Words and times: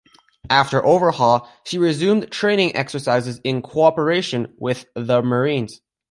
After 0.49 0.83
overhaul, 0.83 1.47
she 1.63 1.77
resumed 1.77 2.31
training 2.31 2.75
exercises 2.75 3.39
in 3.43 3.61
cooperation 3.61 4.51
with 4.57 4.87
the 4.95 5.21
Marines. 5.21 5.79